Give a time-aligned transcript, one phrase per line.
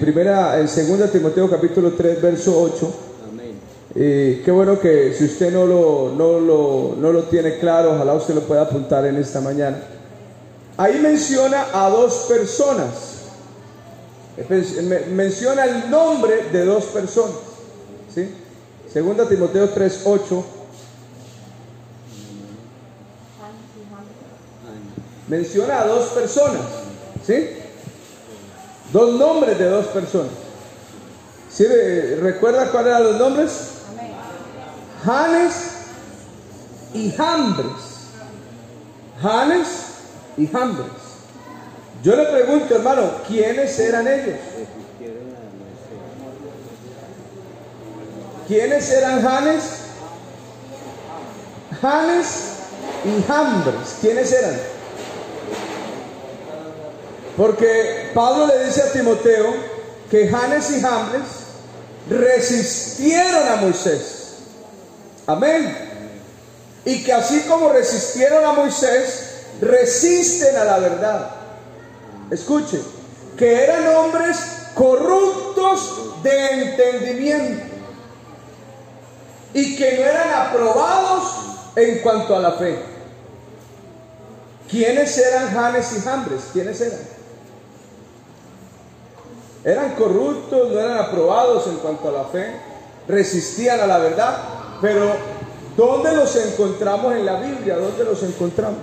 [0.00, 2.92] Primera, en segunda Timoteo capítulo 3, verso 8.
[3.28, 3.52] Amén.
[3.94, 8.14] Y qué bueno que si usted no lo, no, lo, no lo tiene claro, ojalá
[8.14, 9.78] usted lo pueda apuntar en esta mañana.
[10.76, 12.88] Ahí menciona a dos personas.
[14.48, 17.34] Men- Menciona el nombre de dos personas.
[18.14, 18.28] ¿sí?
[18.92, 20.44] Segunda Timoteo 3, 8.
[25.28, 26.62] Menciona a dos personas.
[27.26, 27.48] ¿Sí?
[28.92, 30.32] Dos nombres de dos personas.
[31.50, 31.66] ¿Sí?
[32.20, 33.52] ¿Recuerda cuáles eran los nombres?
[35.04, 35.54] Janes
[36.94, 37.66] y Jambres.
[39.22, 39.68] Janes
[40.36, 40.86] y Jambres.
[42.02, 44.38] Yo le pregunto, hermano, ¿quiénes eran ellos?
[48.48, 49.62] ¿Quiénes eran Janes?
[51.80, 52.26] Janes
[53.04, 53.96] y Jambres.
[54.00, 54.71] ¿Quiénes eran?
[57.36, 59.54] Porque Pablo le dice a Timoteo
[60.10, 61.22] que Janes y Jambres
[62.10, 64.36] resistieron a Moisés.
[65.26, 65.74] Amén.
[66.84, 71.30] Y que así como resistieron a Moisés, resisten a la verdad.
[72.30, 72.80] Escuche,
[73.38, 74.36] que eran hombres
[74.74, 77.64] corruptos de entendimiento
[79.54, 81.22] y que no eran aprobados
[81.76, 82.78] en cuanto a la fe.
[84.70, 86.42] ¿Quiénes eran Janes y Jambres?
[86.52, 87.21] ¿Quiénes eran?
[89.64, 92.56] Eran corruptos, no eran aprobados en cuanto a la fe,
[93.06, 94.38] resistían a la verdad,
[94.80, 95.12] pero
[95.76, 97.76] ¿dónde los encontramos en la Biblia?
[97.76, 98.78] ¿Dónde los encontramos?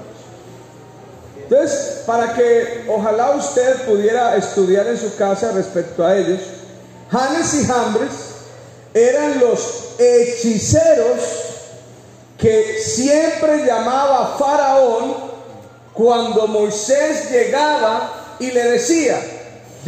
[1.37, 6.39] Entonces, para que ojalá usted pudiera estudiar en su casa respecto a ellos,
[7.11, 8.11] Janes y Jambres
[8.93, 11.19] eran los hechiceros
[12.37, 15.15] que siempre llamaba Faraón
[15.93, 19.19] cuando Moisés llegaba y le decía,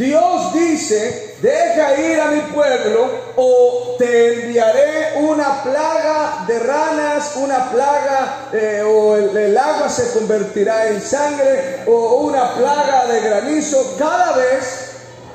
[0.02, 7.70] Dios dice, deja ir a mi pueblo o te enviaré una plaga de ranas, una
[7.70, 13.94] plaga eh, o el, el agua se convertirá en sangre o una plaga de granizo.
[13.96, 14.90] Cada vez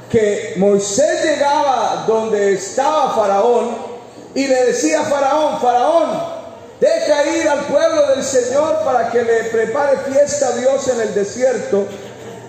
[0.10, 3.74] que Moisés llegaba donde estaba Faraón
[4.36, 6.38] y le decía a Faraón, Faraón,
[6.82, 11.14] deja ir al pueblo del Señor para que le prepare fiesta a Dios en el
[11.14, 11.86] desierto.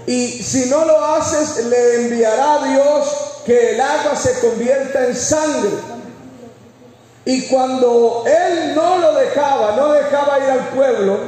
[0.08, 3.06] Y si no lo haces, le enviará a Dios
[3.44, 5.68] que el agua se convierta en sangre.
[7.26, 11.18] Y cuando él no lo dejaba, no dejaba ir al pueblo,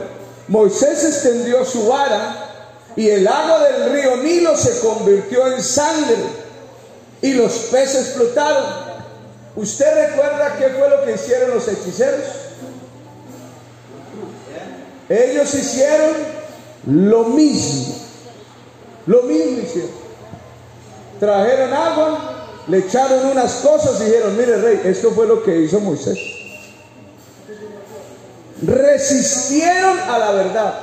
[0.48, 2.48] Moisés extendió su vara
[2.96, 6.16] y el agua del río Nilo se convirtió en sangre
[7.20, 8.64] y los peces flotaron.
[9.56, 12.24] ¿Usted recuerda qué fue lo que hicieron los hechiceros?
[15.10, 16.12] Ellos hicieron
[16.86, 17.99] lo mismo.
[19.10, 19.90] Lo mismo hicieron.
[21.18, 22.18] Trajeron agua,
[22.68, 26.16] le echaron unas cosas y dijeron, mire rey, esto fue lo que hizo Moisés.
[28.62, 30.74] Resistieron a la verdad.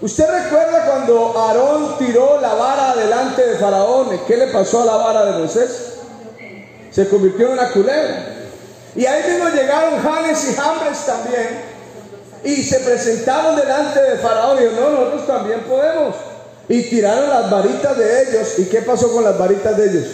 [0.00, 4.08] ¿Usted recuerda cuando Aarón tiró la vara delante de Faraón?
[4.26, 5.98] ¿Qué le pasó a la vara de Moisés?
[6.90, 8.24] Se convirtió en una culebra.
[8.96, 11.60] Y ahí mismo llegaron Janes y Jambres también.
[12.42, 16.14] Y se presentaron delante de Faraón y dijo, no, nosotros también podemos.
[16.68, 18.58] Y tiraron las varitas de ellos.
[18.58, 20.06] ¿Y qué pasó con las varitas de ellos?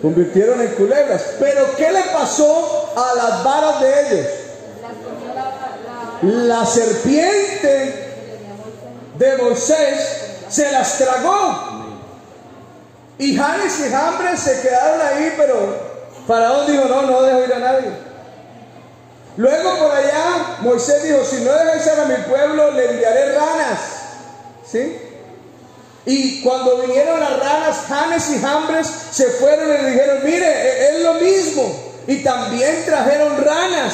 [0.00, 1.22] Convirtieron en culebras.
[1.38, 4.26] Pero ¿qué le pasó a las varas de ellos?
[6.22, 8.12] La serpiente
[9.18, 11.72] de Moisés se las tragó.
[13.18, 15.76] Y Janes y Jambres se quedaron ahí, pero
[16.26, 17.88] Faraón dijo, no, no dejo ir a nadie.
[19.36, 23.78] Luego por allá Moisés dijo, si no dejáis a mi pueblo, le enviaré ranas.
[24.66, 25.11] ¿Sí?
[26.04, 30.96] Y cuando vinieron las ranas, Janes y Jambres se fueron y le dijeron, mire, e-
[30.96, 31.92] es lo mismo.
[32.08, 33.92] Y también trajeron ranas.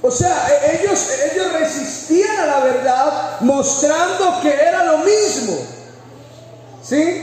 [0.00, 5.58] O sea, e- ellos, ellos resistían a la verdad mostrando que era lo mismo.
[6.82, 7.22] ¿Sí?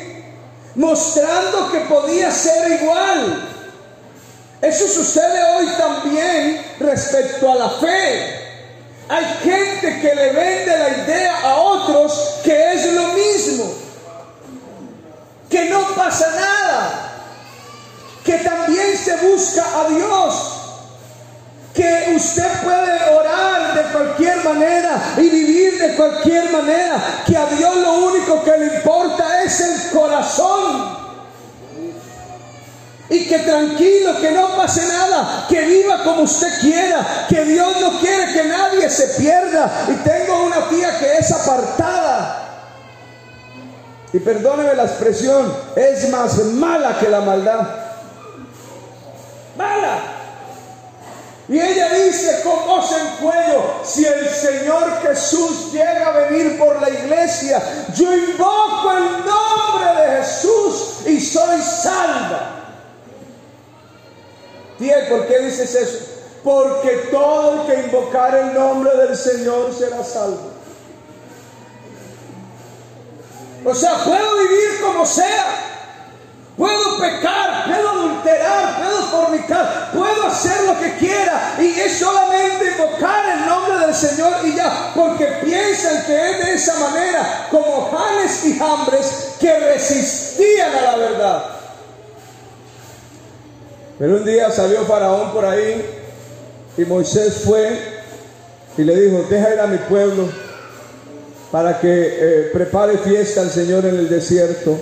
[0.75, 3.49] Mostrando que podía ser igual.
[4.61, 8.42] Eso sucede hoy también respecto a la fe.
[9.09, 13.73] Hay gente que le vende la idea a otros que es lo mismo.
[15.49, 17.11] Que no pasa nada.
[18.23, 20.53] Que también se busca a Dios
[21.73, 27.75] que usted puede orar de cualquier manera y vivir de cualquier manera, que a Dios
[27.77, 31.02] lo único que le importa es el corazón.
[33.13, 37.99] Y que tranquilo, que no pase nada, que viva como usted quiera, que Dios no
[37.99, 39.85] quiere que nadie se pierda.
[39.87, 42.39] Y tengo una tía que es apartada.
[44.11, 47.61] y perdóneme la expresión, es más mala que la maldad.
[49.57, 49.97] Mala.
[51.49, 56.81] Y ella dice con voz en cuello, si el Señor Jesús llega a venir por
[56.81, 57.61] la iglesia,
[57.95, 62.62] yo invoco el nombre de Jesús y soy salva.
[65.09, 66.05] ¿Por qué dices eso?
[66.43, 70.51] Porque todo el que invocar el nombre del Señor será salvo.
[73.65, 75.63] O sea, puedo vivir como sea.
[76.57, 83.25] Puedo pecar, puedo adulterar, puedo fornicar, puedo hacer lo que quiera y es solamente invocar
[83.37, 88.45] el nombre del Señor y ya, porque piensan que es de esa manera, como Janes
[88.45, 91.43] y Jambres que resistían a la verdad.
[94.03, 95.81] Pero un día salió Faraón por ahí
[96.77, 97.69] y Moisés fue
[98.77, 100.25] y le dijo, deja ir a mi pueblo
[101.49, 104.75] para que eh, prepare fiesta al Señor en el desierto.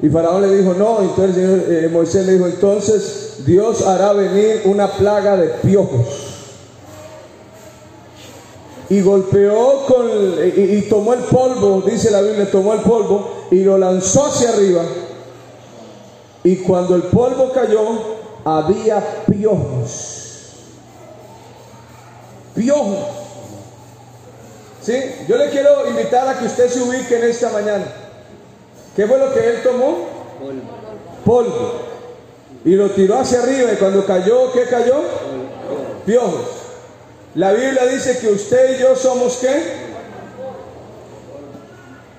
[0.00, 4.86] Y Faraón le dijo, no, entonces eh, Moisés le dijo, entonces Dios hará venir una
[4.92, 6.06] plaga de piojos.
[8.90, 10.08] Y golpeó con,
[10.56, 14.82] y tomó el polvo, dice la Biblia, tomó el polvo y lo lanzó hacia arriba.
[16.44, 20.26] Y cuando el polvo cayó, había piojos.
[22.54, 23.06] Piojos.
[24.82, 24.98] ¿Sí?
[25.28, 27.84] Yo le quiero invitar a que usted se ubique en esta mañana.
[28.96, 30.06] ¿Qué fue lo que él tomó?
[31.24, 31.90] Polvo.
[32.64, 35.02] Y lo tiró hacia arriba y cuando cayó, ¿qué cayó?
[36.04, 36.46] Piojos.
[37.34, 39.90] La Biblia dice que usted y yo somos qué?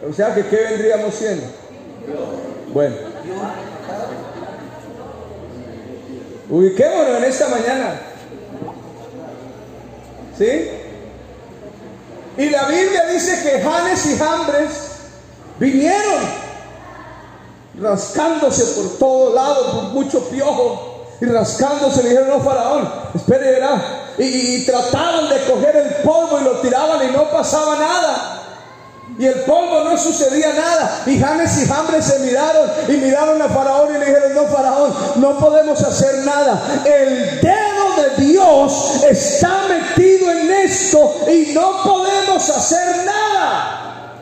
[0.09, 1.45] O sea que ¿qué vendríamos siendo?
[2.73, 2.95] Bueno.
[6.51, 8.01] Ubiquémonos en esta mañana.
[10.37, 10.69] ¿Sí?
[12.37, 14.69] Y la Biblia dice que Janes y Jambres
[15.59, 16.41] vinieron
[17.79, 24.13] rascándose por todos lados, por mucho piojo, y rascándose le dijeron, no, faraón, espere, verá.
[24.17, 28.40] Y, y, trataban de coger el polvo y lo tiraban y no pasaba nada.
[29.21, 31.03] Y el polvo no sucedía nada.
[31.05, 34.95] Y Janes y Jambres se miraron y miraron a Faraón y le dijeron, no, Faraón,
[35.17, 36.59] no podemos hacer nada.
[36.83, 44.15] El dedo de Dios está metido en esto y no podemos hacer nada.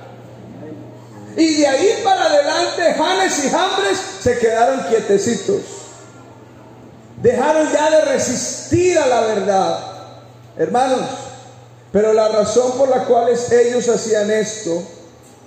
[1.38, 5.62] Y de ahí para adelante, Janes y Jambres se quedaron quietecitos.
[7.22, 9.80] Dejaron ya de resistir a la verdad.
[10.57, 11.29] Hermanos,
[11.92, 14.82] pero la razón por la cual ellos hacían esto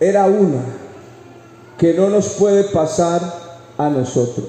[0.00, 0.62] era una,
[1.78, 3.20] que no nos puede pasar
[3.78, 4.48] a nosotros.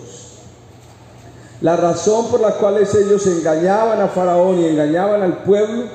[1.62, 5.86] La razón por la cual ellos engañaban a Faraón y engañaban al pueblo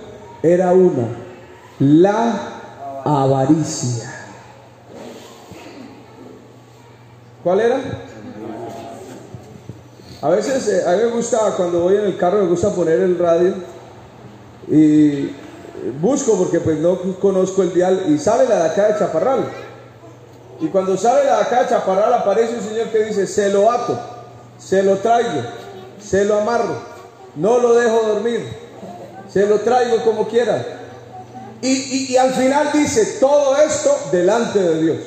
[0.42, 1.08] era una,
[1.80, 2.32] la
[3.04, 4.14] avaricia.
[7.42, 7.80] ¿Cuál era?
[10.20, 13.00] A veces eh, a mí me gusta, cuando voy en el carro, me gusta poner
[13.00, 13.54] el radio
[14.68, 15.30] y
[15.90, 19.44] busco porque pues no conozco el dial y sale la de acá de Chaparral.
[20.60, 23.70] Y cuando sale la de acá de Chaparral aparece un señor que dice, se lo
[23.70, 23.98] ato,
[24.58, 25.42] se lo traigo,
[26.02, 26.76] se lo amarro,
[27.36, 28.44] no lo dejo dormir,
[29.32, 30.64] se lo traigo como quiera.
[31.60, 34.98] Y, y, y al final dice, todo esto delante de Dios.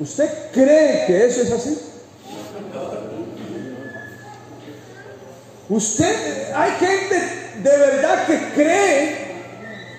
[0.00, 1.78] ¿Usted cree que eso es así?
[5.68, 9.24] Usted, hay gente de verdad que cree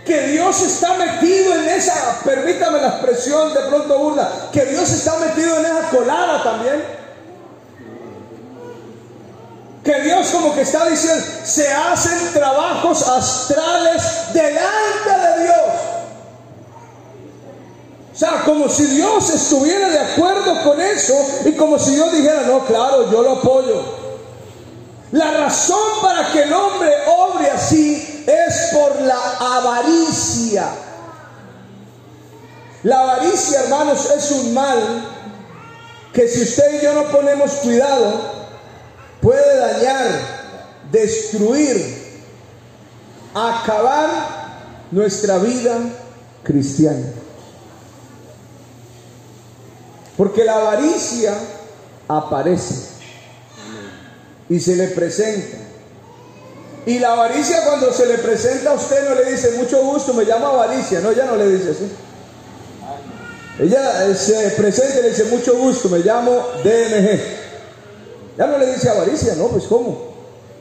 [0.05, 5.17] que Dios está metido en esa, permítame la expresión de pronto burla, que Dios está
[5.17, 6.83] metido en esa colada también.
[9.83, 15.55] Que Dios como que está diciendo, se hacen trabajos astrales delante de Dios.
[18.13, 21.13] O sea, como si Dios estuviera de acuerdo con eso
[21.45, 24.04] y como si Dios dijera, no, claro, yo lo apoyo.
[25.11, 30.67] La razón para que el hombre obre así es por la avaricia.
[32.83, 34.79] La avaricia, hermanos, es un mal
[36.13, 38.13] que si usted y yo no ponemos cuidado,
[39.21, 40.07] puede dañar,
[40.91, 42.23] destruir,
[43.33, 44.09] acabar
[44.91, 45.77] nuestra vida
[46.43, 47.07] cristiana.
[50.17, 51.37] Porque la avaricia
[52.07, 52.94] aparece
[54.49, 55.57] y se le presenta.
[56.85, 60.25] Y la avaricia cuando se le presenta a usted no le dice mucho gusto, me
[60.25, 61.91] llama avaricia, no, ella no le dice así.
[63.57, 66.31] Ella eh, se presenta y le dice mucho gusto, me llamo
[66.63, 67.19] DMG.
[68.37, 70.13] Ya no le dice avaricia, no, pues ¿cómo?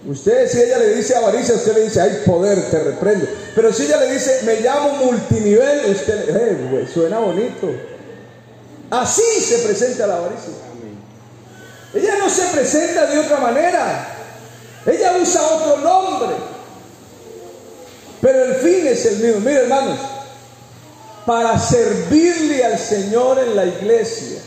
[0.07, 3.26] Usted, si ella le dice avaricia, usted le dice, hay poder, te reprendo.
[3.55, 7.71] Pero si ella le dice, me llamo multinivel, usted, eh, suena bonito.
[8.91, 10.53] Así se presenta la avaricia.
[11.95, 14.09] Ella no se presenta de otra manera.
[14.87, 16.35] Ella usa otro nombre.
[18.21, 19.41] Pero el fin es el mismo.
[19.41, 19.99] Mire, hermanos,
[21.25, 24.41] para servirle al Señor en la iglesia,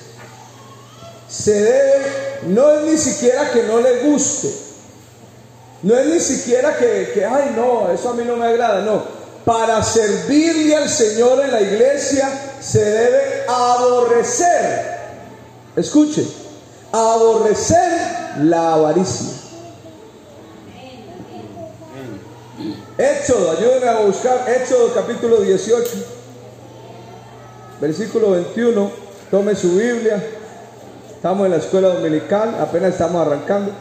[1.30, 2.06] se debe,
[2.48, 4.50] no es ni siquiera que no le guste,
[5.84, 9.04] no es ni siquiera que, que, ay no, eso a mí no me agrada, no.
[9.46, 14.98] Para servirle al Señor en la iglesia se debe aborrecer,
[15.76, 16.26] escuche,
[16.92, 19.38] aborrecer la avaricia.
[22.98, 25.90] Éxodo, ayúdenme a buscar Éxodo capítulo 18,
[27.80, 28.92] versículo 21.
[29.30, 30.24] Tome su Biblia.
[31.14, 33.72] Estamos en la escuela dominical, apenas estamos arrancando.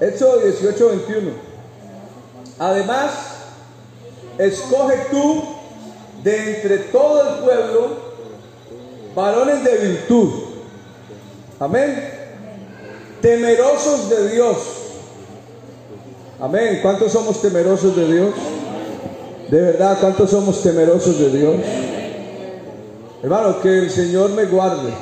[0.00, 1.30] Éxodo 18, 21.
[2.58, 3.35] Además,
[4.38, 5.42] escoge tú
[6.22, 7.88] de entre todo el pueblo
[9.14, 10.30] varones de virtud.
[11.58, 12.10] Amén.
[13.22, 14.56] Temerosos de Dios.
[16.40, 16.80] Amén.
[16.82, 18.34] ¿Cuántos somos temerosos de Dios?
[19.50, 21.56] De verdad, ¿cuántos somos temerosos de Dios?
[23.22, 24.92] Hermano, que el Señor me guarde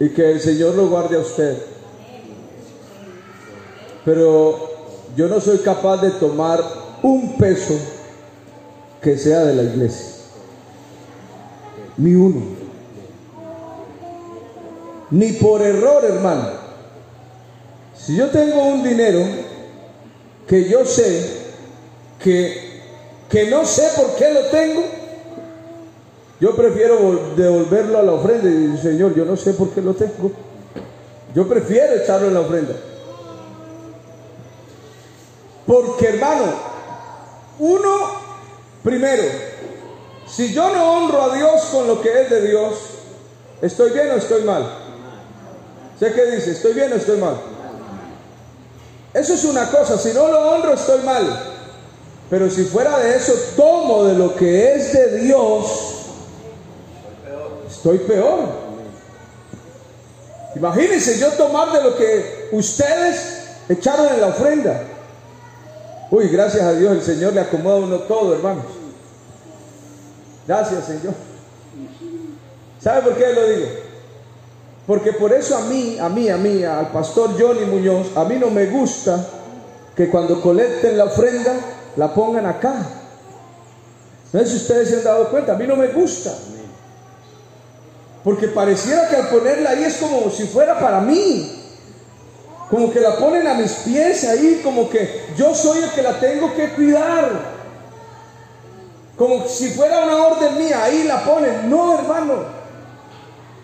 [0.00, 1.58] y que el Señor lo guarde a usted.
[4.04, 4.70] Pero
[5.14, 7.74] yo no soy capaz de tomar un peso
[9.00, 10.06] que sea de la iglesia.
[11.96, 12.42] Ni uno.
[15.10, 16.48] Ni por error, hermano.
[17.96, 19.20] Si yo tengo un dinero
[20.46, 21.30] que yo sé
[22.22, 22.80] que,
[23.30, 24.82] que no sé por qué lo tengo,
[26.40, 29.80] yo prefiero vol- devolverlo a la ofrenda y decir, Señor, yo no sé por qué
[29.80, 30.32] lo tengo.
[31.34, 32.74] Yo prefiero echarlo en la ofrenda.
[35.66, 36.44] Porque hermano,
[37.58, 37.90] uno,
[38.82, 39.22] primero,
[40.26, 42.74] si yo no honro a Dios con lo que es de Dios,
[43.62, 44.66] ¿estoy bien o estoy mal?
[45.98, 46.50] ¿Sé qué dice?
[46.52, 47.36] ¿Estoy bien o estoy mal?
[49.14, 51.54] Eso es una cosa, si no lo honro estoy mal.
[52.28, 55.66] Pero si fuera de eso tomo de lo que es de Dios,
[57.70, 58.66] estoy peor.
[60.56, 64.82] Imagínense yo tomar de lo que ustedes echaron en la ofrenda.
[66.10, 68.64] Uy, gracias a Dios el Señor le acomoda a uno todo, hermanos.
[70.46, 71.14] Gracias, Señor.
[72.80, 73.66] ¿Sabe por qué lo digo?
[74.86, 78.36] Porque por eso a mí, a mí, a mí, al pastor Johnny Muñoz, a mí
[78.36, 79.26] no me gusta
[79.96, 81.54] que cuando colecten la ofrenda
[81.96, 82.74] la pongan acá.
[84.32, 86.32] No sé si ustedes se han dado cuenta, a mí no me gusta.
[88.22, 91.55] Porque pareciera que al ponerla ahí es como si fuera para mí.
[92.70, 96.18] Como que la ponen a mis pies ahí, como que yo soy el que la
[96.18, 97.56] tengo que cuidar.
[99.16, 101.70] Como si fuera una orden mía, ahí la ponen.
[101.70, 102.56] No, hermano.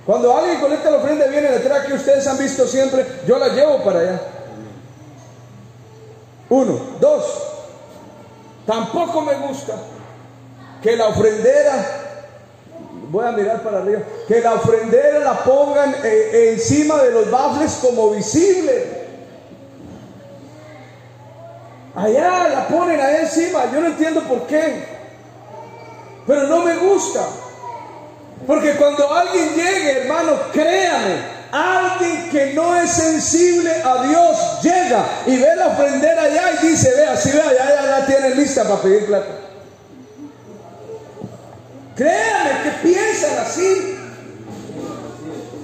[0.06, 3.82] Cuando alguien colecta la ofrenda viene detrás que ustedes han visto siempre, yo la llevo
[3.84, 4.20] para allá.
[6.48, 7.24] Uno, dos.
[8.66, 9.74] Tampoco me gusta
[10.82, 12.01] que la ofrendera,
[13.12, 17.78] voy a mirar para arriba, que la ofrendera la pongan eh, encima de los bafles
[17.82, 19.02] como visible.
[21.94, 24.82] Allá la ponen ahí encima, yo no entiendo por qué,
[26.26, 27.20] pero no me gusta.
[28.46, 31.16] Porque cuando alguien llegue, hermano, créame,
[31.52, 36.94] alguien que no es sensible a Dios llega y ve la ofrendera allá y dice,
[36.96, 39.51] vea, si vea, ya, ya la tienen lista para pedir plata.
[41.96, 43.98] Créame que piensan así.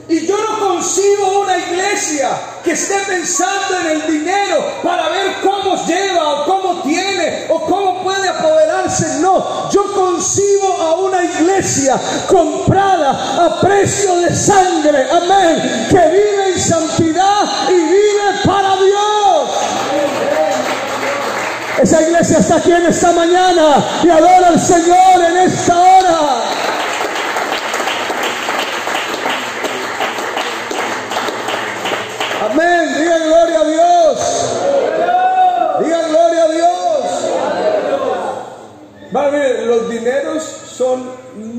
[0.08, 2.30] Y yo no concibo una iglesia
[2.64, 8.02] que esté pensando en el dinero para ver cómo lleva o cómo tiene o cómo
[8.02, 9.20] puede apoderarse.
[9.20, 15.06] No, yo concibo a una iglesia comprada a precio de sangre.
[15.10, 15.86] Amén.
[15.90, 19.17] Que vive en santidad y vive para Dios.
[21.80, 26.42] Esa iglesia está aquí en esta mañana y adora al Señor en esta hora.
[32.50, 32.94] Amén.
[32.98, 34.18] Digan gloria a Dios.
[35.84, 37.06] Digan gloria a Dios.
[39.32, 41.10] Mire, los dineros son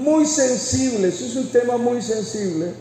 [0.06, 1.22] muy sensibles.
[1.22, 2.74] Es un tema muy sensible.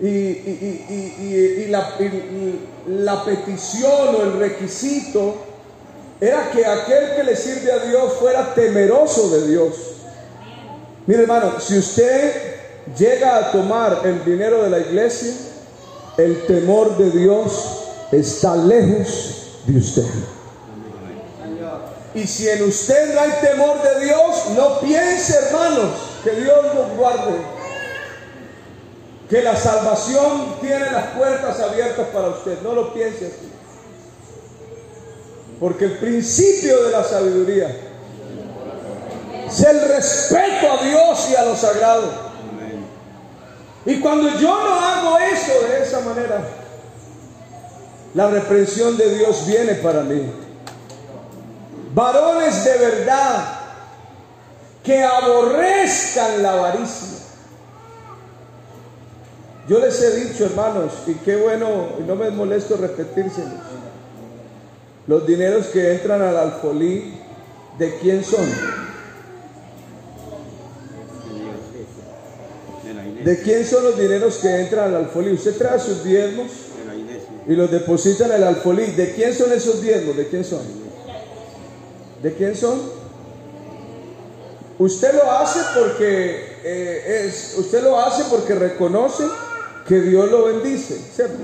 [0.00, 1.88] Y, y- y- y- la,
[2.88, 5.36] la petición o el requisito
[6.20, 9.74] era que aquel que le sirve a Dios fuera temeroso de Dios.
[11.06, 12.54] Mire hermano, si usted
[12.96, 15.32] llega a tomar el dinero de la iglesia,
[16.16, 20.06] el temor de Dios está lejos de usted.
[22.14, 25.90] Y si en usted no hay temor de Dios, no piense, hermanos,
[26.22, 27.34] que Dios nos guarde.
[29.28, 32.60] Que la salvación tiene las puertas abiertas para usted.
[32.62, 33.50] No lo piense así.
[35.64, 37.74] Porque el principio de la sabiduría
[39.46, 42.02] es el respeto a Dios y a lo sagrado.
[43.86, 46.46] Y cuando yo no hago eso de esa manera,
[48.12, 50.30] la reprensión de Dios viene para mí.
[51.94, 53.44] Varones de verdad
[54.82, 57.20] que aborrezcan la avaricia.
[59.66, 63.83] Yo les he dicho, hermanos, y qué bueno, y no me molesto repetírselo,
[65.06, 67.14] los dineros que entran al alfolí,
[67.78, 68.46] ¿de quién son?
[73.24, 75.32] ¿De quién son los dineros que entran al alfolí?
[75.32, 76.50] Usted trae sus diezmos
[77.46, 78.86] y los deposita en el alfolí.
[78.92, 80.16] ¿De quién son esos diezmos?
[80.16, 80.60] ¿De quién son?
[82.22, 82.80] ¿De quién son?
[84.78, 89.24] Usted lo hace porque eh, es, usted lo hace porque reconoce
[89.86, 91.36] que Dios lo bendice, ¿cierto?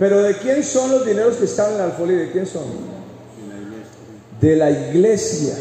[0.00, 2.14] Pero ¿de quién son los dineros que están en el alfolí?
[2.14, 2.62] ¿De quién son?
[4.40, 5.54] De la iglesia.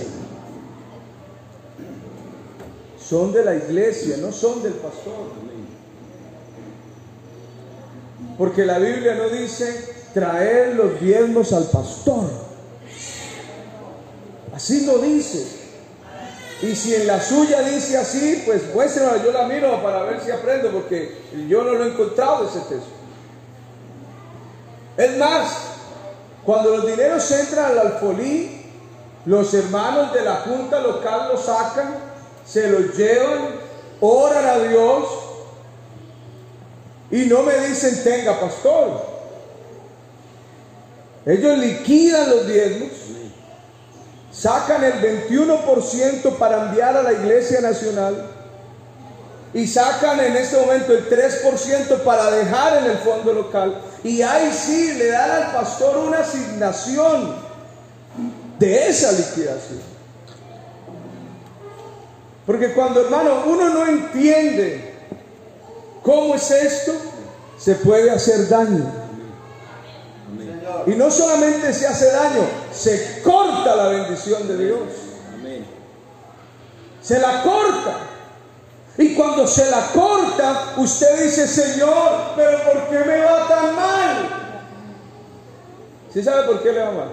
[2.98, 5.34] Son de la iglesia, no son del pastor.
[8.38, 12.30] Porque la Biblia no dice traer los diezmos al pastor.
[14.54, 15.46] Así no dice.
[16.62, 20.32] Y si en la suya dice así, pues muéstrenla, yo la miro para ver si
[20.32, 21.18] aprendo, porque
[21.50, 22.99] yo no lo he encontrado ese texto.
[25.00, 25.54] Es más,
[26.44, 28.66] cuando los dineros entran al alfolí,
[29.24, 31.96] los hermanos de la junta local los sacan,
[32.46, 33.48] se los llevan,
[34.02, 35.08] oran a Dios
[37.12, 39.06] y no me dicen tenga pastor.
[41.26, 42.90] Ellos liquidan los diezmos,
[44.34, 48.32] sacan el 21% para enviar a la iglesia nacional
[49.54, 53.82] y sacan en este momento el 3% para dejar en el fondo local.
[54.04, 57.36] Y ahí sí le dan al pastor una asignación
[58.58, 59.82] de esa liquidación.
[62.46, 64.94] Porque cuando, hermano, uno no entiende
[66.02, 66.94] cómo es esto,
[67.58, 68.86] se puede hacer daño.
[70.88, 72.42] Y no solamente se hace daño,
[72.74, 74.80] se corta la bendición de Dios.
[77.02, 78.09] Se la corta.
[79.00, 84.30] Y cuando se la corta, usted dice, Señor, pero ¿por qué me va tan mal?
[86.14, 87.12] ¿Sí sabe por qué le va mal?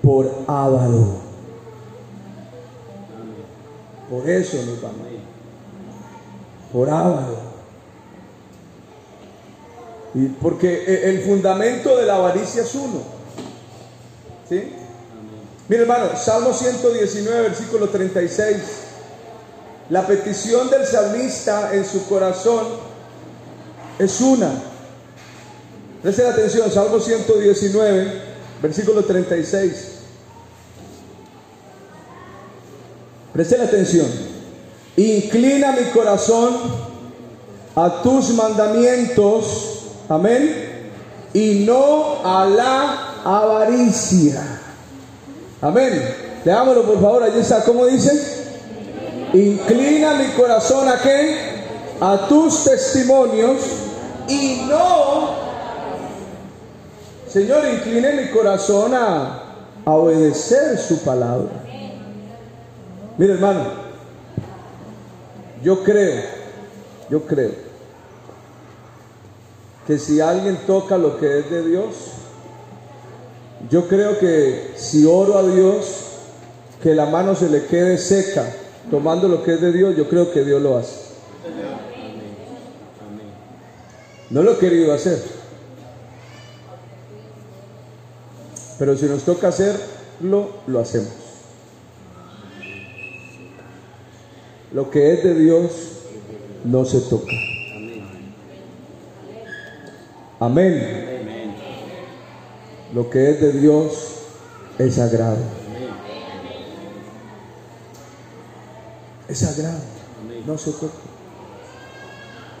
[0.00, 1.16] Por avaro.
[4.08, 5.18] Por eso nos va mal.
[6.72, 7.36] Por avaro.
[10.40, 13.00] Porque el fundamento de la avaricia es uno.
[14.48, 14.85] ¿Sí?
[15.68, 18.56] Mire hermano, Salmo 119, versículo 36.
[19.90, 22.66] La petición del salmista en su corazón
[23.98, 24.50] es una.
[26.02, 28.22] Presten atención, Salmo 119,
[28.62, 29.92] versículo 36.
[33.32, 34.06] Presten atención.
[34.96, 36.56] Inclina mi corazón
[37.74, 40.90] a tus mandamientos, amén,
[41.34, 44.55] y no a la avaricia.
[45.60, 46.16] Amén.
[46.44, 48.46] Leámoslo por favor, allí está, ¿cómo dice?
[49.32, 51.36] Inclina mi corazón a qué?
[52.00, 53.58] A tus testimonios
[54.28, 55.30] y no,
[57.28, 59.42] Señor, incline mi corazón a,
[59.84, 61.50] a obedecer su palabra.
[63.18, 63.64] Mire hermano,
[65.62, 66.22] yo creo,
[67.10, 67.52] yo creo
[69.86, 71.94] que si alguien toca lo que es de Dios,
[73.70, 75.86] yo creo que si oro a Dios,
[76.82, 78.44] que la mano se le quede seca,
[78.90, 81.06] tomando lo que es de Dios, yo creo que Dios lo hace.
[84.30, 85.22] No lo he querido hacer.
[88.78, 91.08] Pero si nos toca hacerlo, lo hacemos.
[94.72, 95.72] Lo que es de Dios
[96.64, 97.32] no se toca.
[100.38, 101.15] Amén.
[102.94, 103.92] Lo que es de Dios
[104.78, 105.38] es sagrado.
[109.28, 109.80] Es sagrado.
[110.46, 110.94] No se toca.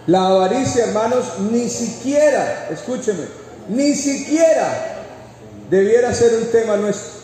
[0.06, 3.24] La avaricia, hermanos, ni siquiera, escúcheme,
[3.68, 5.04] ni siquiera
[5.68, 7.16] debiera ser un tema nuestro.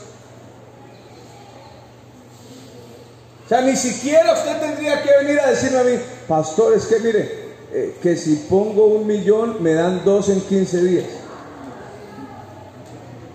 [3.44, 5.92] O sea, ni siquiera usted tendría que venir a decirme a mí,
[6.26, 10.82] pastor, es que mire, eh, que si pongo un millón me dan dos en 15
[10.82, 11.04] días.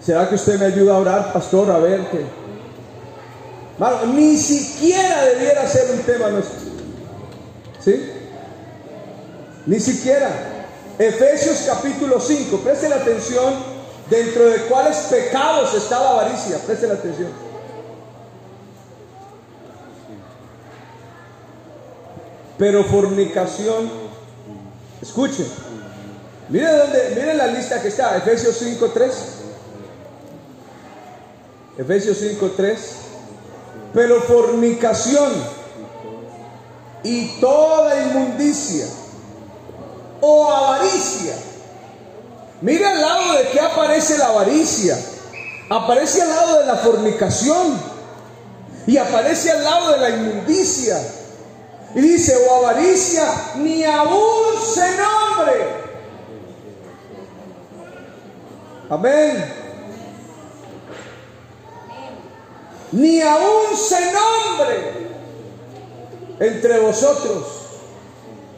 [0.08, 1.70] ¿Será que usted me ayuda a orar, pastor?
[1.70, 2.26] A ver qué.
[3.78, 6.60] Mano, ni siquiera debiera ser un tema nuestro.
[7.84, 8.10] ¿Sí?
[9.66, 10.30] Ni siquiera.
[10.98, 13.54] Efesios capítulo 5, preste la atención
[14.10, 17.30] dentro de cuáles pecados está la avaricia, preste la atención.
[22.58, 23.92] Pero fornicación,
[25.02, 25.48] escuchen,
[26.48, 29.37] mire dónde, miren la lista que está, Efesios 5.3.
[31.78, 32.78] Efesios 5.3.
[33.94, 35.32] Pero fornicación
[37.04, 38.86] y toda inmundicia
[40.20, 41.36] o avaricia.
[42.62, 44.98] Mira al lado de qué aparece la avaricia.
[45.70, 47.80] Aparece al lado de la fornicación.
[48.88, 50.98] Y aparece al lado de la inmundicia.
[51.96, 53.26] Y dice, o avaricia,
[53.58, 55.88] ni aún se nombre.
[58.90, 59.67] Amén.
[62.92, 65.08] Ni aún se nombre
[66.40, 67.44] entre vosotros,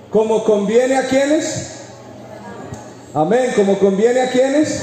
[0.09, 1.71] como conviene a quienes.
[3.13, 4.81] Amén, como conviene a quienes.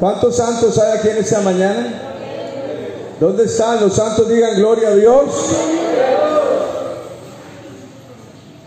[0.00, 2.02] ¿Cuántos santos hay aquí en esta mañana?
[3.20, 4.28] ¿Dónde están los santos?
[4.28, 5.30] Digan gloria a Dios.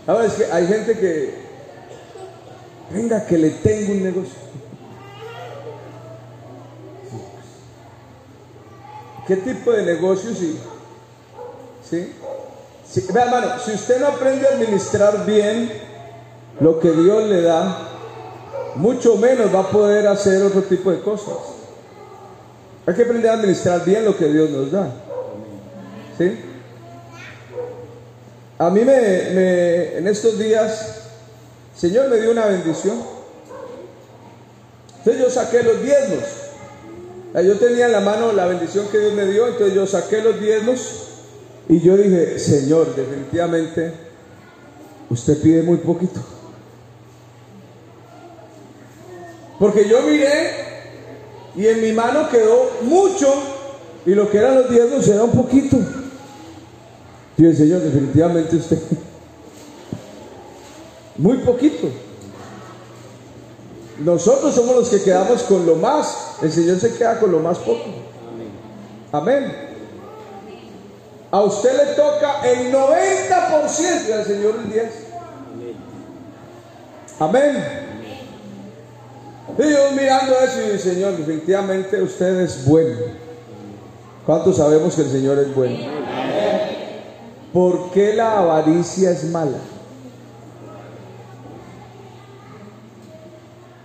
[0.06, 1.34] Ahora es que hay gente que,
[2.90, 4.50] venga, que le tengo un negocio.
[9.30, 10.58] ¿Qué tipo de negocio sí?
[11.88, 12.16] ¿Sí?
[13.12, 15.70] Vea, hermano, si usted no aprende a administrar bien
[16.58, 17.78] lo que Dios le da,
[18.74, 21.36] mucho menos va a poder hacer otro tipo de cosas.
[22.84, 24.90] Hay que aprender a administrar bien lo que Dios nos da.
[26.18, 26.40] ¿Sí?
[28.58, 31.02] A mí me, en estos días,
[31.76, 33.00] Señor me dio una bendición.
[34.98, 36.39] Entonces yo saqué los diezmos.
[37.34, 40.40] Yo tenía en la mano la bendición que Dios me dio, entonces yo saqué los
[40.40, 41.04] diezmos
[41.68, 43.92] y yo dije, Señor, definitivamente
[45.08, 46.20] usted pide muy poquito.
[49.60, 50.50] Porque yo miré
[51.54, 53.32] y en mi mano quedó mucho
[54.04, 55.76] y lo que eran los diezmos era un poquito.
[57.36, 58.78] Y Señor, definitivamente usted,
[61.16, 61.88] muy poquito.
[64.00, 67.58] Nosotros somos los que quedamos con lo más, el Señor se queda con lo más
[67.58, 67.84] poco.
[69.12, 69.70] Amén.
[71.30, 74.88] A usted le toca el 90% y al Señor el 10%.
[77.20, 77.64] Amén.
[79.58, 82.96] Y yo mirando eso y Señor, definitivamente usted es bueno.
[84.24, 85.78] ¿Cuántos sabemos que el Señor es bueno?
[87.52, 89.58] ¿Por qué la avaricia es mala?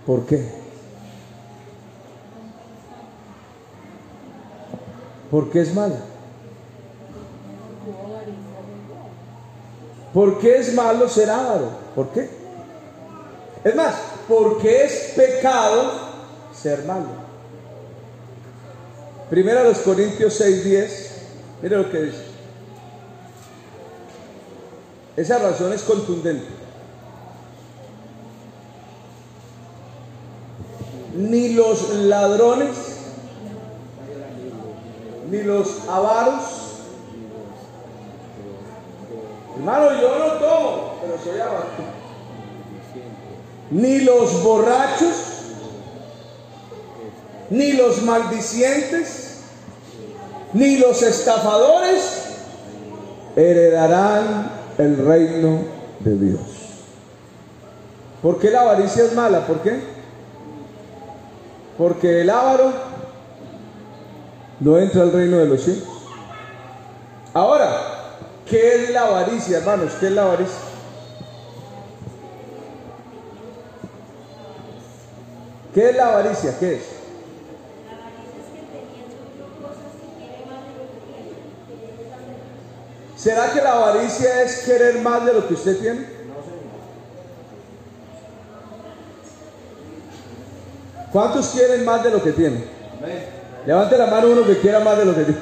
[0.06, 0.48] ¿Por qué?
[5.30, 5.98] ¿Por qué es mala?
[10.14, 11.70] ¿Por qué es malo ser avaro?
[11.94, 12.30] ¿Por qué?
[13.64, 13.96] Es más,
[14.28, 15.90] ¿por qué es pecado
[16.54, 17.26] ser malo?
[19.28, 20.88] Primero los Corintios 6:10,
[21.60, 22.24] mire lo que dice.
[25.16, 26.55] Esa razón es contundente.
[31.16, 32.76] Ni los ladrones,
[35.30, 36.42] ni los avaros.
[39.56, 41.64] Hermano, yo no tomo, pero soy avaro.
[43.70, 45.16] Ni los borrachos,
[47.48, 49.40] ni los maldicientes,
[50.52, 52.24] ni los estafadores
[53.36, 55.60] heredarán el reino
[56.00, 56.40] de Dios.
[58.22, 59.46] ¿Por qué la avaricia es mala?
[59.46, 59.95] ¿Por qué?
[61.76, 62.72] Porque el avaro
[64.60, 65.84] no entra al reino de los cielos.
[67.34, 67.70] Ahora,
[68.48, 69.92] ¿qué es la avaricia, hermanos?
[70.00, 70.58] ¿Qué es la avaricia?
[75.74, 76.58] ¿Qué es la avaricia?
[76.58, 76.82] ¿Qué es?
[83.18, 86.15] ¿Será que la avaricia es querer más de lo que usted tiene?
[91.16, 92.62] ¿Cuántos quieren más de lo que tienen?
[93.64, 95.40] Levante la mano uno que quiera más de lo que tiene.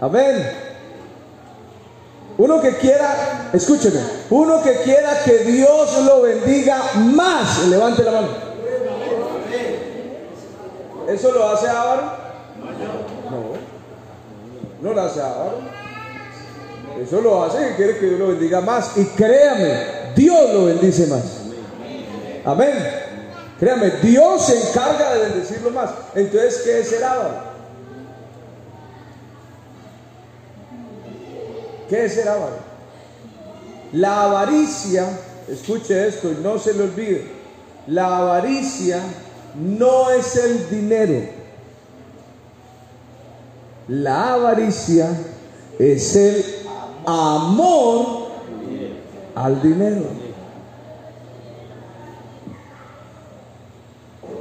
[0.00, 0.50] Amén.
[2.38, 8.28] Uno que quiera, escúcheme, uno que quiera que Dios lo bendiga más, levante la mano.
[11.06, 12.02] ¿Eso lo hace Álvaro?
[13.30, 15.20] No, no lo hace
[17.00, 18.96] Eso lo hace que quiere que Dios lo bendiga más.
[18.96, 21.43] Y créame, Dios lo bendice más.
[22.44, 22.74] Amén.
[23.58, 25.90] Créame, Dios se encarga de bendecirlo más.
[26.14, 27.54] Entonces, ¿qué es ser avaro?
[31.88, 32.58] ¿Qué es ser avaro?
[33.92, 35.06] La avaricia,
[35.48, 37.30] escuche esto y no se lo olvide,
[37.86, 39.00] la avaricia
[39.54, 41.28] no es el dinero.
[43.88, 45.10] La avaricia
[45.78, 46.44] es el
[47.06, 48.28] amor
[49.34, 50.23] al dinero.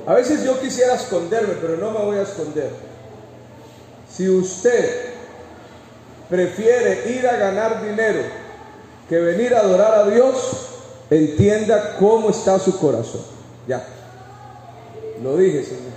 [0.06, 2.72] A veces yo quisiera esconderme, pero no me voy a esconder.
[4.10, 5.14] Si usted
[6.30, 8.22] prefiere ir a ganar dinero
[9.08, 10.68] que venir a adorar a Dios,
[11.10, 13.22] entienda cómo está su corazón.
[13.68, 13.86] Ya.
[15.22, 15.94] Lo dije, Señor.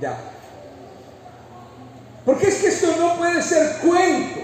[0.00, 0.16] Ya.
[2.24, 4.40] Porque es que esto no puede ser cuento.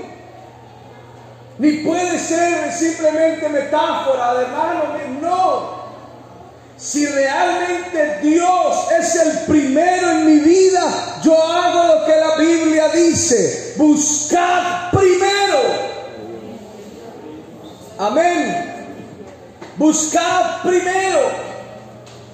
[1.58, 4.82] Ni puede ser simplemente metáfora, hermano.
[5.20, 5.75] No.
[6.78, 12.88] Si realmente Dios es el primero en mi vida, yo hago lo que la Biblia
[12.88, 13.74] dice.
[13.76, 15.58] Buscad primero.
[17.98, 18.88] Amén.
[19.76, 21.46] Buscad primero.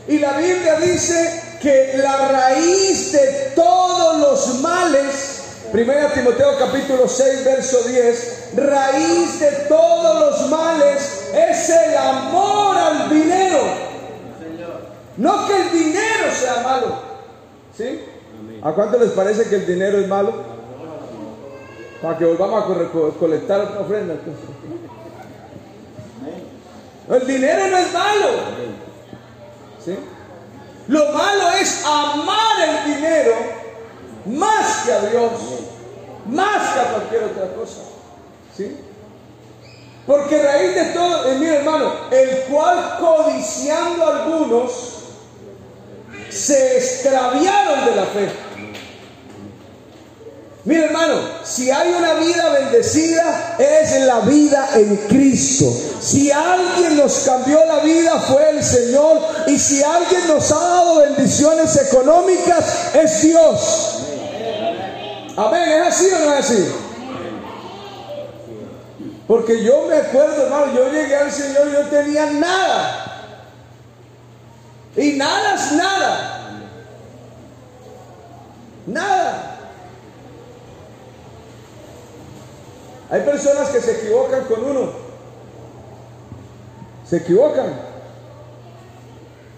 [0.09, 5.33] Y la Biblia dice que la raíz de todos los males
[5.73, 13.09] Primera Timoteo capítulo 6, verso 10, raíz de todos los males es el amor al
[13.09, 13.92] dinero.
[15.17, 16.87] No que el dinero sea malo.
[17.77, 18.01] ¿Sí?
[18.63, 20.33] ¿A cuánto les parece que el dinero es malo?
[22.01, 24.15] Para que volvamos a colectar otra ofrenda.
[27.11, 28.29] El dinero no es malo.
[29.85, 29.97] ¿Sí?
[30.89, 33.35] Lo malo es amar el dinero
[34.27, 35.33] más que a Dios
[36.27, 37.81] más que a cualquier otra cosa.
[38.57, 38.77] ¿Sí?
[40.07, 45.02] Porque raíz de todo, eh, mire hermano, el cual codiciando algunos
[46.33, 48.29] se extraviaron de la fe.
[50.65, 51.15] Mire hermano,
[51.45, 55.75] si hay una vida bendecida es la vida en Cristo.
[56.01, 59.21] Si alguien nos cambió la vida fue el Señor.
[59.49, 63.99] Y si alguien nos ha dado bendiciones económicas es Dios.
[65.37, 66.73] Amén, ¿es así o no es así?
[69.27, 73.02] Porque yo me acuerdo, hermano, yo llegué al Señor y yo tenía nada.
[74.97, 76.61] Y nada es nada.
[78.87, 79.59] Nada.
[83.11, 84.93] Hay personas que se equivocan con uno.
[87.07, 87.73] Se equivocan.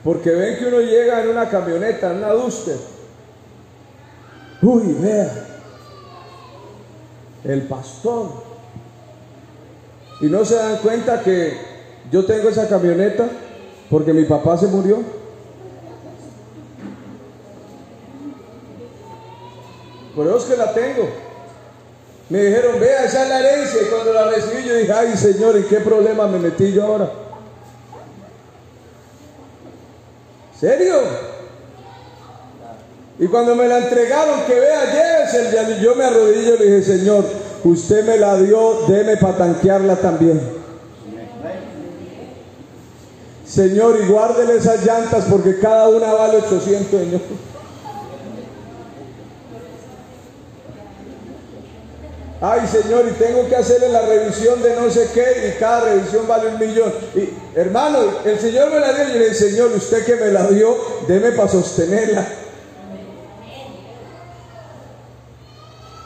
[0.02, 2.76] Porque ven que uno llega en una camioneta, en una Duster.
[4.60, 5.30] Uy, vea
[7.44, 8.30] el pastor.
[10.20, 11.58] Y no se dan cuenta que
[12.10, 13.28] yo tengo esa camioneta
[13.90, 15.23] porque mi papá se murió.
[20.14, 21.08] Por eso es que la tengo.
[22.30, 23.82] Me dijeron, vea, esa es la herencia.
[23.82, 27.10] Y cuando la recibí, yo dije, ay Señor, ¿en qué problema me metí yo ahora?
[30.58, 30.94] ¿Serio?
[33.18, 37.24] Y cuando me la entregaron, que vea, llévese, yo me arrodillo y le dije, Señor,
[37.62, 40.40] usted me la dio, deme para tanquearla también.
[43.46, 47.20] Señor, y guárdele esas llantas porque cada una vale 800, Señor.
[52.46, 56.28] Ay, Señor, y tengo que hacerle la revisión de no sé qué, y cada revisión
[56.28, 56.92] vale un millón.
[57.14, 60.46] Y hermano, el Señor me la dio, y le dije, Señor, usted que me la
[60.48, 60.76] dio,
[61.08, 62.43] deme para sostenerla.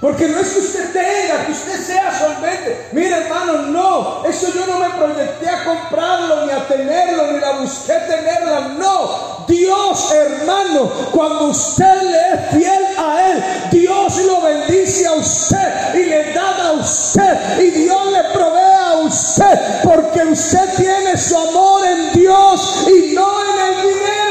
[0.01, 2.89] Porque no es que usted tenga, que usted sea solvente.
[2.93, 4.25] Mire hermano, no.
[4.25, 8.61] Eso yo no me proyecté a comprarlo, ni a tenerlo, ni la busqué tenerla.
[8.79, 9.45] No.
[9.49, 16.05] Dios hermano, cuando usted le es fiel a Él, Dios lo bendice a usted y
[16.05, 17.59] le da a usted.
[17.59, 19.83] Y Dios le provee a usted.
[19.83, 24.28] Porque usted tiene su amor en Dios y no en el dinero.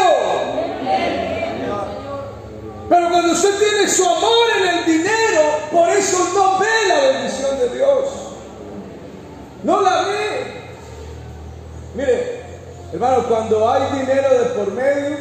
[2.90, 7.60] Pero cuando usted tiene su amor en el dinero, por eso no ve la bendición
[7.60, 8.06] de Dios.
[9.64, 10.48] No la ve.
[11.96, 12.42] Mire,
[12.94, 15.18] hermano, cuando hay dinero de por medio,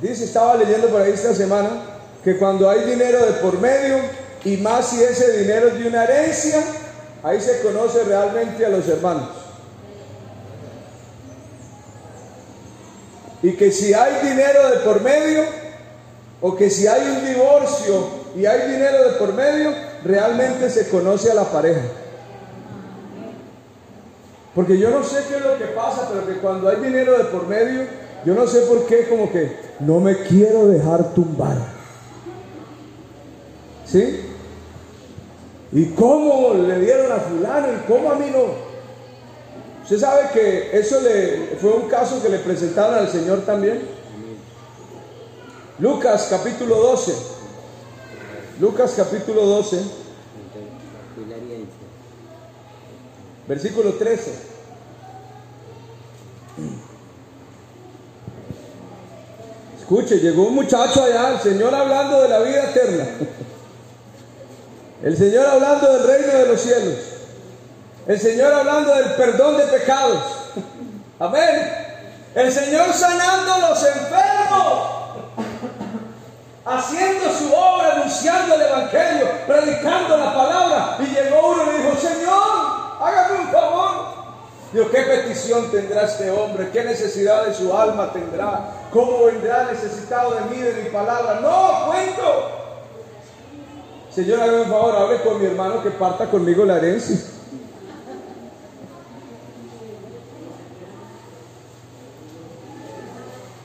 [0.00, 1.70] dice, estaba leyendo por ahí esta semana,
[2.24, 3.98] que cuando hay dinero de por medio,
[4.44, 6.60] y más si ese dinero es de una herencia,
[7.22, 9.28] ahí se conoce realmente a los hermanos.
[13.42, 15.44] Y que si hay dinero de por medio,
[16.46, 19.70] o que si hay un divorcio y hay dinero de por medio,
[20.04, 21.80] realmente se conoce a la pareja.
[24.54, 27.24] Porque yo no sé qué es lo que pasa, pero que cuando hay dinero de
[27.24, 27.86] por medio,
[28.26, 31.56] yo no sé por qué, como que no me quiero dejar tumbar.
[33.86, 34.20] ¿Sí?
[35.72, 38.44] ¿Y cómo le dieron a fulano y cómo a mí no?
[39.82, 44.03] Usted sabe que eso le, fue un caso que le presentaron al Señor también.
[45.78, 47.34] Lucas capítulo 12.
[48.60, 49.82] Lucas capítulo 12,
[53.48, 54.32] versículo 13.
[59.80, 63.06] Escuche, llegó un muchacho allá, el Señor hablando de la vida eterna.
[65.02, 66.94] El Señor hablando del reino de los cielos.
[68.06, 70.22] El Señor hablando del perdón de pecados.
[71.18, 71.72] Amén.
[72.34, 74.93] El Señor sanando a los enfermos.
[76.66, 80.96] Haciendo su obra, anunciando el Evangelio, predicando la palabra.
[81.00, 82.42] Y llegó uno y le dijo, Señor,
[83.00, 84.14] hágame un favor.
[84.72, 86.70] Dios, ¿qué petición tendrá este hombre?
[86.72, 88.72] ¿Qué necesidad de su alma tendrá?
[88.90, 91.38] ¿Cómo vendrá necesitado de mí, de mi palabra?
[91.40, 92.50] No, cuento.
[94.14, 97.16] Señor, hágame un favor, hable con mi hermano que parta conmigo la herencia.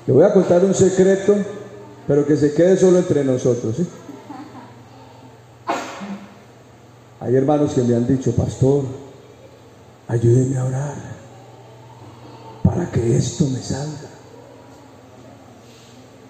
[0.06, 1.36] Le voy a contar un secreto,
[2.10, 3.76] pero que se quede solo entre nosotros.
[3.78, 3.88] ¿sí?
[7.20, 8.84] Hay hermanos que me han dicho, pastor,
[10.08, 10.96] ayúdeme a orar
[12.64, 14.10] para que esto me salga.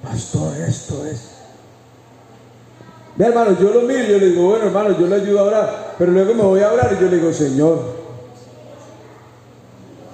[0.04, 1.22] Pastor, esto es.
[3.16, 5.96] Ve hermano, yo lo miro, yo le digo, bueno hermano, yo le ayudo a orar,
[5.98, 7.86] pero luego me voy a orar y yo le digo, Señor,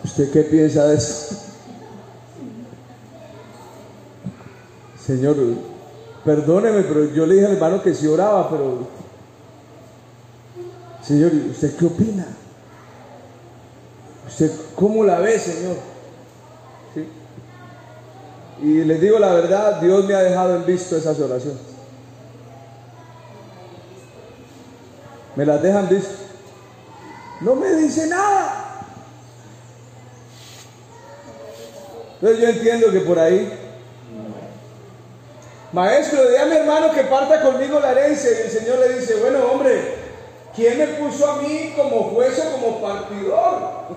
[0.04, 1.45] ¿usted qué piensa de esto?
[5.06, 5.36] Señor,
[6.24, 8.88] perdóneme, pero yo le dije al hermano que sí oraba, pero
[11.04, 12.26] Señor, ¿usted qué opina?
[14.28, 15.76] ¿Usted cómo la ve, Señor?
[16.96, 17.08] ¿Sí?
[18.64, 21.62] Y les digo la verdad, Dios me ha dejado en visto esas oraciones.
[25.36, 26.16] Me las dejan visto.
[27.42, 28.82] No me dice nada.
[32.16, 33.65] Entonces yo entiendo que por ahí
[35.72, 38.32] Maestro, di a mi hermano que parta conmigo la herencia.
[38.32, 39.96] Y el Señor le dice, bueno, hombre,
[40.56, 43.86] ¿quién me puso a mí como juez o como partidor?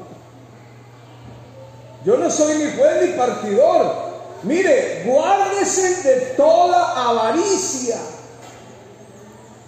[2.05, 4.09] Yo no soy ni juez ni partidor.
[4.43, 7.97] Mire, guárdese de toda avaricia.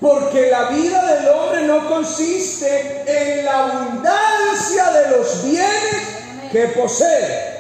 [0.00, 7.50] Porque la vida del hombre no consiste en la abundancia de los bienes que posee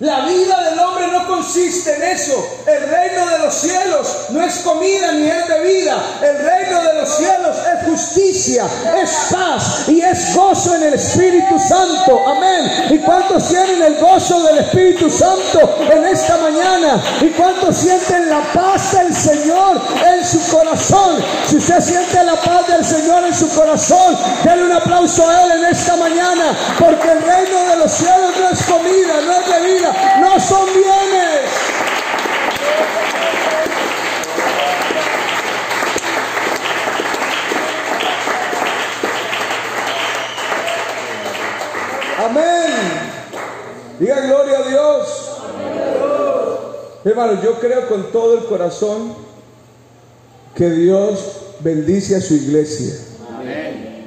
[0.00, 2.46] la vida del no consiste en eso.
[2.66, 5.96] El reino de los cielos no es comida ni es bebida.
[6.22, 8.66] El reino de los cielos es justicia,
[9.02, 12.22] es paz y es gozo en el Espíritu Santo.
[12.26, 12.88] Amén.
[12.90, 17.02] ¿Y cuántos tienen el gozo del Espíritu Santo en esta mañana?
[17.20, 21.22] ¿Y cuántos sienten la paz del Señor en su corazón?
[21.48, 25.52] Si usted siente la paz del Señor en su corazón, denle un aplauso a Él
[25.52, 26.56] en esta mañana.
[26.78, 29.70] Porque el reino de los cielos no es comida, no es bebida
[30.20, 30.89] no son bienes.
[44.00, 45.30] Diga gloria a Dios.
[47.04, 49.14] Hermano, yo creo con todo el corazón
[50.54, 51.20] que Dios
[51.60, 52.94] bendice a su iglesia.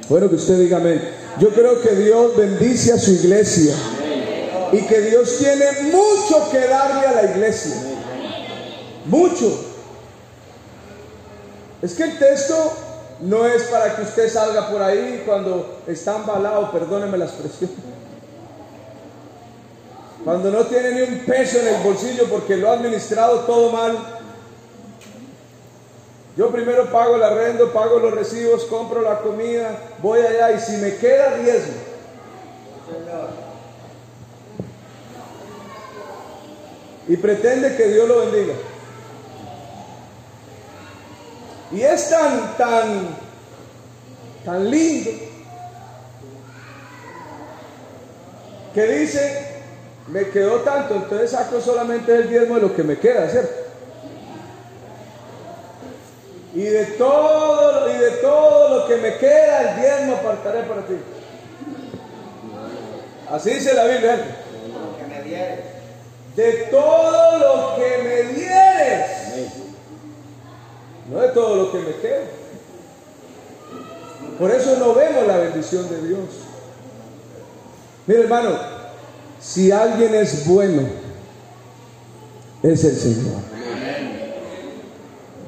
[0.08, 1.00] Bueno, que usted diga amén.
[1.38, 3.72] Yo creo que Dios bendice a su iglesia
[4.72, 7.76] y que Dios tiene mucho que darle a la iglesia.
[9.06, 9.64] Mucho.
[11.82, 12.72] Es que el texto
[13.20, 17.93] no es para que usted salga por ahí cuando está embalado, perdóneme la expresión.
[20.24, 23.98] Cuando no tiene ni un peso en el bolsillo porque lo ha administrado todo mal.
[26.34, 30.78] Yo primero pago el arrendo, pago los recibos, compro la comida, voy allá y si
[30.78, 31.74] me queda riesgo,
[37.06, 38.54] y pretende que Dios lo bendiga.
[41.70, 43.16] Y es tan, tan,
[44.44, 45.10] tan lindo
[48.74, 49.53] que dice,
[50.08, 53.54] me quedó tanto, entonces saco solamente el diezmo de lo que me queda, ¿cierto?
[56.54, 60.94] Y de todo, y de todo lo que me queda, el diezmo apartaré para ti.
[63.30, 64.16] Así dice la Biblia.
[64.98, 65.74] Que me
[66.36, 69.10] de todo lo que me dieres,
[71.10, 72.24] no de todo lo que me queda.
[74.38, 76.28] Por eso no vemos la bendición de Dios.
[78.06, 78.73] Mire hermano,
[79.44, 80.82] si alguien es bueno,
[82.62, 83.54] es el Señor.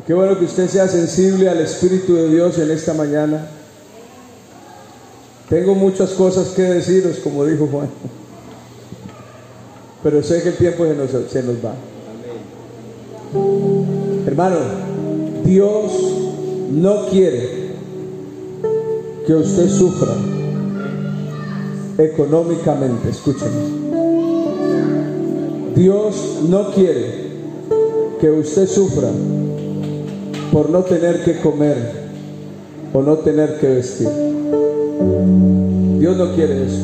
[0.06, 3.48] Qué bueno que usted sea sensible al Espíritu de Dios en esta mañana.
[5.48, 7.88] Tengo muchas cosas que deciros, como dijo Juan.
[10.02, 11.74] Pero sé que el tiempo se nos, va.
[14.26, 14.56] Hermano,
[15.44, 15.92] Dios
[16.70, 17.70] no quiere
[19.26, 20.14] que usted sufra
[21.98, 23.08] económicamente.
[23.08, 23.75] Escúcheme.
[25.76, 27.26] Dios no quiere
[28.18, 29.10] que usted sufra
[30.50, 31.76] por no tener que comer
[32.94, 34.08] o no tener que vestir.
[35.98, 36.80] Dios no quiere eso.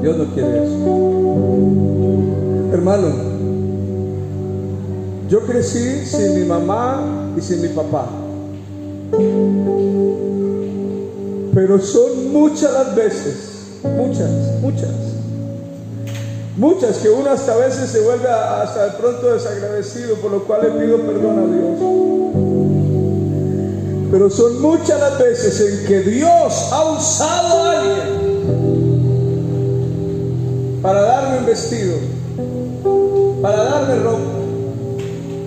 [0.00, 0.96] Dios no quiere eso.
[2.72, 3.08] Hermano,
[5.28, 8.08] yo crecí sin mi mamá y sin mi papá.
[11.52, 14.30] Pero son muchas las veces, muchas,
[14.62, 15.15] muchas,
[16.56, 20.62] muchas que uno hasta a veces se vuelve hasta de pronto desagradecido, por lo cual
[20.62, 21.78] le pido perdón a Dios.
[24.10, 28.36] Pero son muchas las veces en que Dios ha usado a alguien
[30.82, 31.96] para darme un vestido,
[33.42, 34.20] para darme ropa,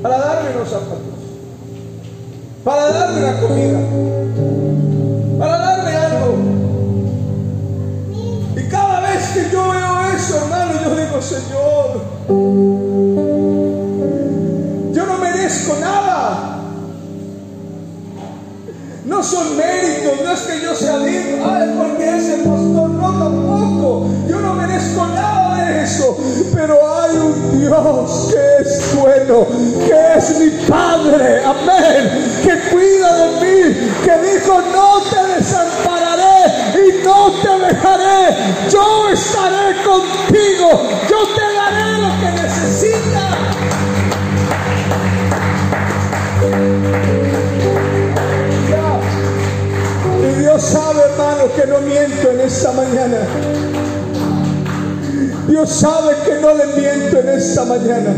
[0.01, 0.99] para darme unos zapatos,
[2.64, 3.80] para darme una comida,
[11.22, 12.01] Señor,
[14.93, 16.55] yo no merezco nada.
[19.05, 24.05] No son méritos, no es que yo sea digno, ay, porque ese pastor no tampoco.
[24.30, 26.16] Yo no merezco nada de eso,
[26.53, 29.45] pero hay un Dios que es bueno,
[29.88, 37.03] que es mi Padre, amén, que cuida de mí, que dijo, no te desampararé y
[37.03, 38.38] no te dejaré,
[38.70, 40.09] yo estaré contigo,
[40.72, 43.30] yo te daré lo que necesitas.
[50.22, 53.18] Y Dios sabe, hermano, que no miento en esta mañana.
[55.48, 58.12] Dios sabe que no le miento en esta mañana.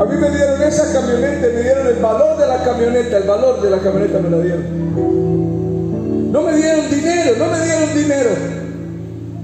[0.00, 3.62] A mí me dieron esa camioneta, me dieron el valor de la camioneta, el valor
[3.62, 6.32] de la camioneta me la dieron.
[6.32, 8.63] No me dieron dinero, no me dieron dinero.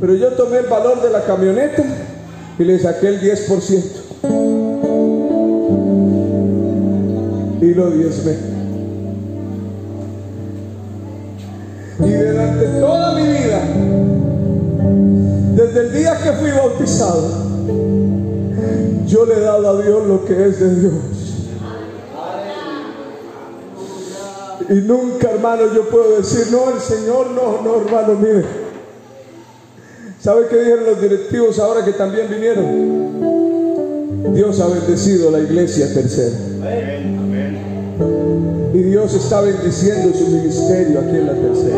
[0.01, 1.85] Pero yo tomé el valor de la camioneta
[2.59, 3.83] y le saqué el 10%.
[7.61, 8.37] Y lo diezmé.
[11.99, 13.61] Y durante toda mi vida,
[15.55, 17.29] desde el día que fui bautizado,
[19.07, 20.95] yo le he dado a Dios lo que es de Dios.
[24.71, 28.60] Y nunca, hermano, yo puedo decir, no, el Señor no, no, hermano, mire.
[30.23, 34.35] ¿Sabe qué dijeron los directivos ahora que también vinieron?
[34.35, 36.37] Dios ha bendecido la iglesia tercera.
[38.75, 41.75] Y Dios está bendiciendo su ministerio aquí en la tercera.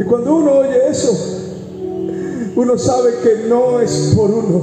[0.00, 1.16] Y cuando uno oye eso,
[2.56, 4.62] uno sabe que no es por uno,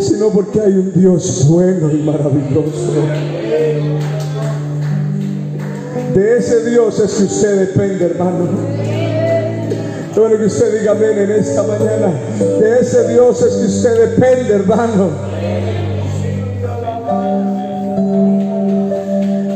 [0.00, 2.92] sino porque hay un Dios bueno y maravilloso.
[6.16, 8.48] De ese Dios es que usted depende, hermano.
[10.16, 12.10] Bueno que usted diga amén en esta mañana.
[12.58, 15.10] De ese Dios es que usted depende, hermano.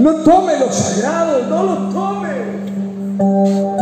[0.00, 3.79] No tome lo sagrado, no lo tome.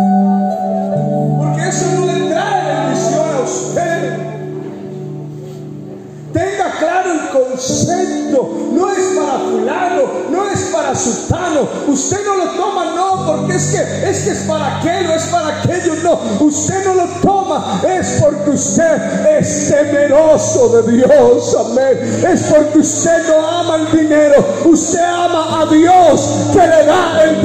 [8.72, 11.68] No es para fulano, no es para sultano.
[11.88, 15.58] Usted no lo toma, no, porque es que es que es para aquello, es para
[15.58, 16.44] aquello, no.
[16.44, 22.22] Usted no lo toma, es porque usted es temeroso de Dios, amén.
[22.30, 26.20] Es porque usted no ama el dinero, usted ama a Dios
[26.52, 27.37] que le da el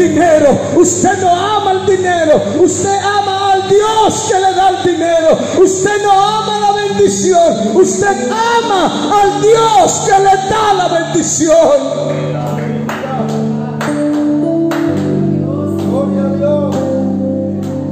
[0.53, 0.79] dinero.
[0.79, 5.37] Usted no ama el dinero, usted ama al Dios que le da el dinero.
[5.61, 12.13] Usted no ama la bendición, usted ama al Dios que le da la bendición.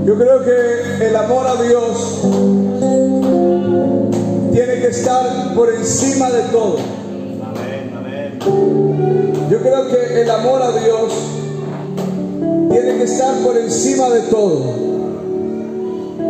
[0.06, 2.22] Yo creo que el amor a Dios
[4.52, 6.78] tiene que estar por encima de todo.
[9.50, 11.41] Yo creo que el amor a Dios
[12.72, 14.60] tiene que estar por encima de todo.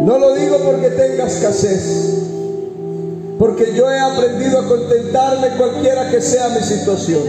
[0.03, 2.17] No lo digo porque tenga escasez,
[3.37, 7.21] porque yo he aprendido a contentarme cualquiera que sea mi situación.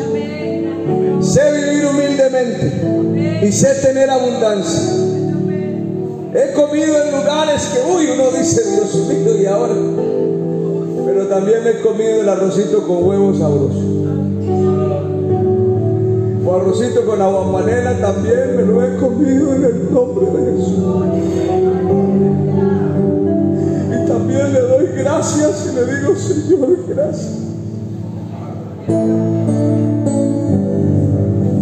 [1.20, 4.82] Sé vivir humildemente y sé tener abundancia.
[6.34, 9.74] He comido en lugares que, uy, uno dice, Dios mío, y ahora.
[11.04, 14.01] Pero también he comido el arrocito con huevos sabrosos.
[16.52, 20.84] O arrocito con aguamanela también me lo he comido en el nombre de Jesús.
[23.88, 27.38] Y también le doy gracias y le digo, Señor, gracias.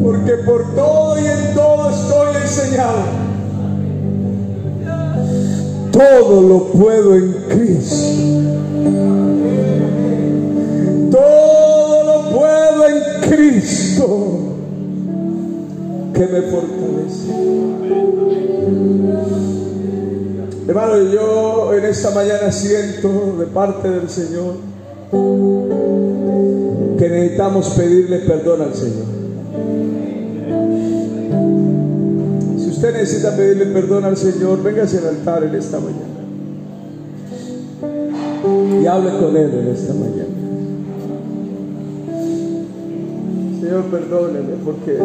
[0.03, 3.30] Porque por todo y en todo estoy enseñado
[5.93, 8.07] todo lo puedo en Cristo.
[11.12, 14.39] Todo lo puedo en Cristo
[16.20, 17.32] que me fortalece.
[20.68, 24.56] Hermano, yo en esta mañana siento de parte del Señor
[26.98, 29.20] que necesitamos pedirle perdón al Señor.
[32.68, 36.20] usted necesita pedirle perdón al Señor, véngase al altar en esta mañana.
[38.82, 40.49] Y hable con Él en esta mañana.
[43.70, 44.98] Señor, perdóneme porque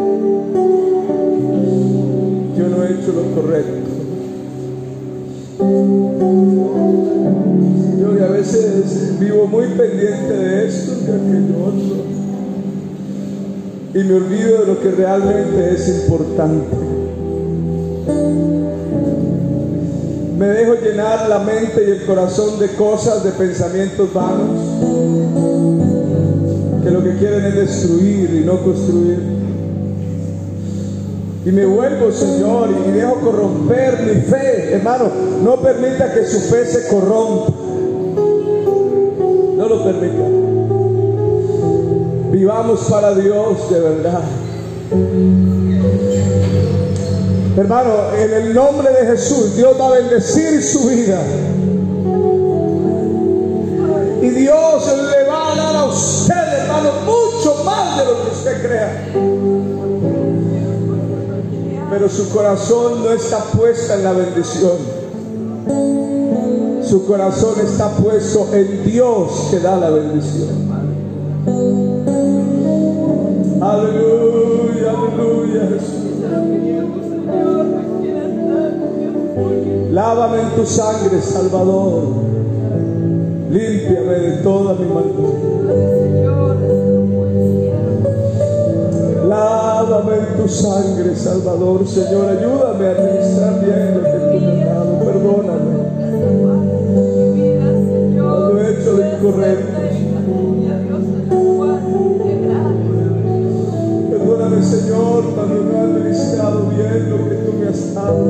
[2.57, 3.91] yo no he hecho lo correcto.
[7.91, 11.95] Señor, y a veces vivo muy pendiente de esto, de aquello otro.
[13.93, 16.75] Y me olvido de lo que realmente es importante.
[20.39, 24.59] Me dejo llenar la mente y el corazón de cosas, de pensamientos vanos,
[26.85, 29.17] que lo que quieren es destruir y no construir.
[31.43, 34.75] Y me vuelvo, Señor, y dejo corromper mi fe.
[34.75, 35.05] Hermano,
[35.43, 37.53] no permita que su fe se corrompa.
[39.57, 40.23] No lo permita.
[42.31, 44.21] Vivamos para Dios de verdad.
[47.57, 51.19] Hermano, en el nombre de Jesús, Dios va a bendecir su vida.
[54.21, 56.44] Y Dios le va a dar a usted,
[57.05, 59.05] mucho más de lo que usted crea.
[61.89, 65.05] Pero su corazón no está puesto en la bendición.
[66.83, 70.65] Su corazón está puesto en Dios que da la bendición.
[73.61, 75.69] Aleluya, aleluya.
[79.91, 82.03] Lávame en tu sangre, Salvador.
[83.49, 85.44] Límpiame de toda mi maldad.
[89.87, 91.87] Lávame en tu sangre, Salvador.
[91.87, 94.99] Señor, ayúdame a administrar bien lo que tú me has dado.
[94.99, 95.75] Perdóname.
[98.17, 99.77] Cuando he hecho lo incorrecto.
[104.09, 108.25] Perdóname, Señor, cuando no he administrado bien lo que tú me has dado.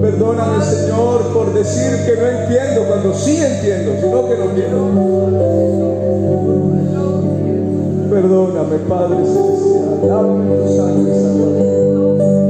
[0.00, 5.91] Perdóname, Señor, por decir que no entiendo cuando sí entiendo, sino que no quiero.
[8.12, 10.00] Perdóname, Padre Celestial.
[10.06, 11.71] Dame tu sangre, Salvador.